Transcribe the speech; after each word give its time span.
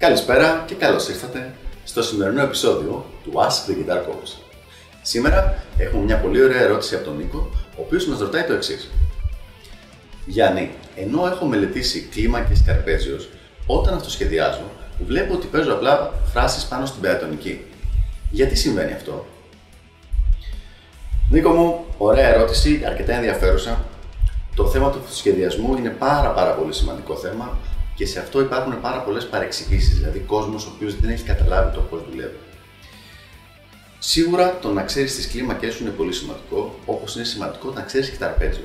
Καλησπέρα 0.00 0.64
και 0.66 0.74
καλώς 0.74 1.08
ήρθατε 1.08 1.54
στο 1.84 2.02
σημερινό 2.02 2.42
επεισόδιο 2.42 3.04
του 3.24 3.32
Ask 3.34 3.70
the 3.70 3.74
Guitar 3.74 3.96
Coach. 3.96 4.40
Σήμερα 5.02 5.64
έχουμε 5.76 6.02
μια 6.02 6.16
πολύ 6.16 6.42
ωραία 6.42 6.60
ερώτηση 6.60 6.94
από 6.94 7.04
τον 7.04 7.16
Νίκο, 7.16 7.50
ο 7.76 7.82
οποίος 7.82 8.06
μας 8.06 8.18
ρωτάει 8.18 8.42
το 8.42 8.52
εξής. 8.52 8.90
Γιάννη, 10.26 10.70
ενώ 10.96 11.26
έχω 11.26 11.44
μελετήσει 11.44 12.00
κλίμακες 12.00 12.62
καρπέζιος, 12.66 13.28
όταν 13.66 13.94
αυτοσχεδιάζω, 13.94 14.64
βλέπω 15.06 15.34
ότι 15.34 15.46
παίζω 15.46 15.72
απλά 15.72 16.12
φράσεις 16.32 16.64
πάνω 16.64 16.86
στην 16.86 17.00
πεατονική. 17.00 17.64
Γιατί 18.30 18.56
συμβαίνει 18.56 18.92
αυτό; 18.92 19.26
Νίκο 21.30 21.50
μου, 21.50 21.84
ωραία 21.98 22.28
ερώτηση, 22.34 22.82
αρκετά 22.86 23.12
ενδιαφέρουσα. 23.12 23.84
Το 24.54 24.66
θέμα 24.66 24.90
του 24.90 25.00
σχεδιασμού 25.10 25.76
είναι 25.76 25.90
πάρα 25.90 26.28
πάρα 26.30 26.50
πολύ 26.50 26.72
σημαντικό 26.72 27.16
θέμα 27.16 27.58
και 28.00 28.06
σε 28.06 28.18
αυτό 28.18 28.40
υπάρχουν 28.40 28.80
πάρα 28.80 29.00
πολλές 29.02 29.28
παρεξηγήσεις, 29.28 29.94
δηλαδή 29.98 30.18
κόσμος 30.18 30.66
ο 30.66 30.72
οποίος 30.74 31.00
δεν 31.00 31.10
έχει 31.10 31.24
καταλάβει 31.24 31.74
το 31.74 31.80
πώς 31.80 32.04
δουλεύει. 32.10 32.38
Σίγουρα 33.98 34.58
το 34.58 34.72
να 34.72 34.82
ξέρεις 34.82 35.14
τις 35.14 35.28
κλίμακές 35.28 35.74
σου 35.74 35.82
είναι 35.82 35.92
πολύ 35.92 36.12
σημαντικό, 36.12 36.78
όπως 36.84 37.14
είναι 37.14 37.24
σημαντικό 37.24 37.70
να 37.70 37.82
ξέρεις 37.82 38.10
και 38.10 38.16
τα 38.16 38.26
αρπέτζιο. 38.26 38.64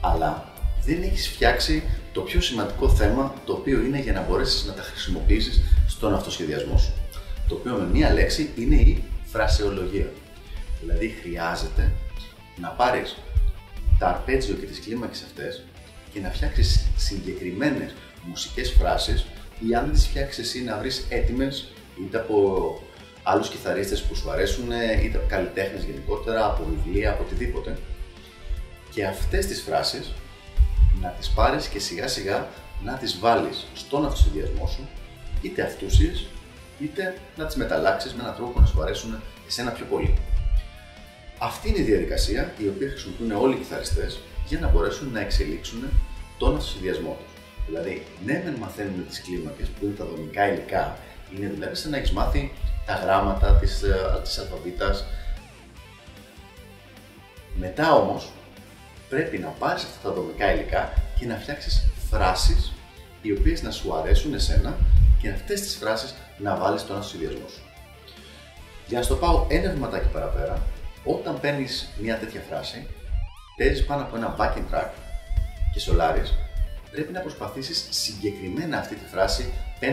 Αλλά 0.00 0.52
δεν 0.84 1.02
έχεις 1.02 1.28
φτιάξει 1.28 1.82
το 2.12 2.20
πιο 2.20 2.40
σημαντικό 2.40 2.88
θέμα, 2.88 3.34
το 3.44 3.52
οποίο 3.52 3.80
είναι 3.80 3.98
για 3.98 4.12
να 4.12 4.20
μπορέσεις 4.20 4.64
να 4.64 4.72
τα 4.72 4.82
χρησιμοποιήσεις 4.82 5.62
στον 5.88 6.14
αυτοσχεδιασμό 6.14 6.78
σου. 6.78 6.92
Το 7.48 7.54
οποίο 7.54 7.74
με 7.74 7.86
μία 7.86 8.12
λέξη 8.12 8.50
είναι 8.56 8.74
η 8.74 9.04
φρασεολογία. 9.24 10.08
Δηλαδή 10.80 11.14
χρειάζεται 11.22 11.92
να 12.60 12.68
πάρεις 12.68 13.16
τα 13.98 14.08
αρπέτζιο 14.08 14.54
και 14.54 14.66
τις 14.66 14.80
κλίμακες 14.80 15.22
αυτές 15.22 15.64
και 16.12 16.20
να 16.20 16.30
φτιάξεις 16.30 16.86
συγκεκριμένες 16.96 17.94
μουσικές 18.26 18.70
φράσεις 18.78 19.26
ή 19.68 19.74
αν 19.74 19.84
δεν 19.84 19.94
τις 19.94 20.06
φτιάξεις 20.06 20.46
εσύ 20.46 20.62
να 20.62 20.78
βρεις 20.78 21.06
έτοιμες 21.08 21.68
είτε 22.00 22.18
από 22.18 22.78
άλλους 23.22 23.48
κιθαρίστες 23.48 24.02
που 24.02 24.14
σου 24.14 24.30
αρέσουν 24.30 24.70
είτε 25.02 25.18
από 25.18 25.26
καλλιτέχνες 25.28 25.84
γενικότερα, 25.84 26.46
από 26.46 26.64
βιβλία, 26.64 27.10
από 27.10 27.22
οτιδήποτε 27.22 27.78
και 28.90 29.06
αυτές 29.06 29.46
τις 29.46 29.62
φράσεις 29.62 30.12
να 31.00 31.08
τις 31.08 31.28
πάρεις 31.28 31.68
και 31.68 31.78
σιγά 31.78 32.08
σιγά 32.08 32.48
να 32.84 32.92
τις 32.94 33.18
βάλεις 33.18 33.66
στον 33.74 34.04
αυτοσυνδυασμό 34.04 34.66
σου 34.66 34.88
είτε 35.42 35.62
αυτούσιες 35.62 36.26
είτε 36.78 37.16
να 37.36 37.46
τις 37.46 37.56
μεταλλάξεις 37.56 38.14
με 38.14 38.22
έναν 38.22 38.34
τρόπο 38.34 38.50
που 38.50 38.60
να 38.60 38.66
σου 38.66 38.82
αρέσουν 38.82 39.20
εσένα 39.46 39.70
πιο 39.70 39.84
πολύ. 39.84 40.14
Αυτή 41.38 41.68
είναι 41.68 41.78
η 41.78 41.82
διαδικασία 41.82 42.54
η 42.58 42.68
οποία 42.68 42.88
χρησιμοποιούν 42.88 43.30
όλοι 43.30 43.54
οι 43.54 43.58
κιθαριστές 43.58 44.20
για 44.46 44.58
να 44.60 44.68
μπορέσουν 44.68 45.12
να 45.12 45.20
εξελίξουν 45.20 45.82
τον 46.38 46.56
αυτοσυνδυασμό 46.56 47.16
τους. 47.20 47.33
Δηλαδή, 47.66 48.06
ναι, 48.24 48.42
δεν 48.44 48.54
μαθαίνουμε 48.54 49.02
τις 49.02 49.22
κλίμακες 49.22 49.68
που 49.68 49.84
είναι 49.84 49.94
τα 49.94 50.04
δομικά 50.04 50.48
υλικά, 50.48 50.98
είναι 51.36 51.48
δηλαδή 51.48 51.74
σαν 51.74 51.90
να 51.90 51.96
έχεις 51.96 52.12
μάθει 52.12 52.52
τα 52.86 52.94
γράμματα 52.94 53.54
της 53.54 53.84
της 54.22 54.38
αλφαβήτας. 54.38 55.04
Μετά 57.54 57.94
όμως, 57.94 58.32
πρέπει 59.08 59.38
να 59.38 59.48
πάρεις 59.48 59.82
αυτά 59.82 60.08
τα 60.08 60.14
δομικά 60.14 60.52
υλικά 60.52 60.92
και 61.18 61.26
να 61.26 61.36
φτιάξεις 61.36 61.88
φράσεις 62.10 62.72
οι 63.22 63.32
οποίες 63.32 63.62
να 63.62 63.70
σου 63.70 63.94
αρέσουν 63.94 64.34
εσένα 64.34 64.76
και 65.20 65.28
αυτές 65.30 65.60
τις 65.60 65.76
φράσεις 65.76 66.14
να 66.38 66.56
βάλεις 66.56 66.80
στον 66.80 66.98
ασυνδυασμό 66.98 67.48
σου. 67.48 67.62
Για 68.86 68.98
να 68.98 69.04
στο 69.04 69.16
πάω 69.16 69.46
ένα 69.48 69.70
βηματάκι 69.70 70.08
παραπέρα, 70.12 70.62
όταν 71.04 71.40
παίρνεις 71.40 71.88
μια 72.00 72.18
τέτοια 72.18 72.40
φράση, 72.48 72.86
παίζεις 73.56 73.84
πάνω 73.84 74.02
από 74.02 74.16
ένα 74.16 74.36
backing 74.38 74.74
track 74.74 74.90
και 75.72 75.80
σολάρεις 75.80 76.34
πρέπει 76.94 77.12
να 77.12 77.20
προσπαθήσεις 77.20 77.86
συγκεκριμένα 77.90 78.78
αυτή 78.78 78.94
τη 78.94 79.06
φράση 79.12 79.52
5-6 79.80 79.84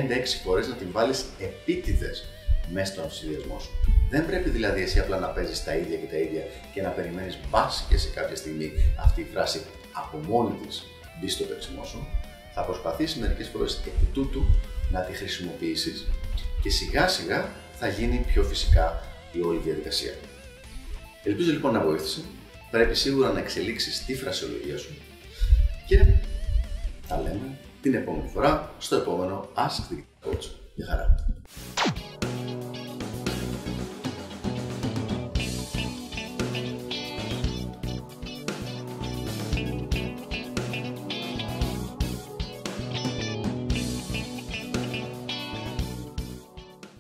φορές 0.44 0.67
να 0.67 0.75
την 0.75 0.88
βάλεις 0.91 1.25
επίτηδες 1.39 2.25
μέσα 2.73 2.94
στον 2.94 3.12
συνδυασμό 3.12 3.59
σου. 3.59 3.72
Δεν 4.09 4.25
πρέπει 4.25 4.50
δηλαδή 4.50 4.81
εσύ 4.81 5.00
απλά 5.00 5.17
να 5.19 5.28
παίζεις 5.28 5.63
τα 5.63 5.75
ίδια 5.75 5.97
και 5.97 6.06
τα 6.06 6.17
ίδια 6.17 6.44
και 6.73 6.81
να 6.81 6.89
περιμένεις 6.89 7.38
μπας 7.50 7.85
και 7.89 7.97
σε 7.97 8.09
κάποια 8.09 8.35
στιγμή 8.35 8.72
αυτή 9.00 9.22
η 9.22 9.28
φράση 9.34 9.62
από 9.91 10.17
μόνη 10.17 10.56
της 10.66 10.84
μπει 11.19 11.29
στο 11.29 11.44
παίξιμό 11.44 11.84
σου. 11.85 12.07
Θα 12.53 12.62
προσπαθήσεις 12.63 13.22
μερικές 13.22 13.47
φορές 13.47 13.81
επί 13.85 14.06
τούτου 14.13 14.45
να 14.91 15.00
τη 15.01 15.13
χρησιμοποιήσεις 15.13 16.07
και 16.62 16.69
σιγά 16.69 17.07
σιγά 17.07 17.50
θα 17.79 17.88
γίνει 17.88 18.25
πιο 18.28 18.44
φυσικά 18.44 19.03
η 19.31 19.41
όλη 19.41 19.59
διαδικασία. 19.59 20.13
Ελπίζω 21.23 21.51
λοιπόν 21.51 21.73
να 21.73 21.81
βοήθησε. 21.81 22.22
Πρέπει 22.72 22.95
σίγουρα 22.95 23.31
να 23.31 23.39
εξελίξεις 23.39 24.06
τη 24.06 24.16
φρασιολογία 24.16 24.78
σου 24.78 24.94
και 25.88 26.06
τα 27.11 27.22
λέμε 27.22 27.57
την 27.81 27.94
επόμενη 27.94 28.27
φορά 28.27 28.69
στο 28.77 28.95
επόμενο 28.95 29.47
Ask 29.55 29.94
the 29.94 30.27
Coach. 30.27 30.45
Γεια 30.75 30.85
χαρά! 30.89 31.20